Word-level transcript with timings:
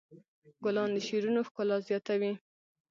ګلان 0.63 0.89
د 0.93 0.97
شعرونو 1.07 1.39
ښکلا 1.47 1.77
زیاتوي. 1.87 2.33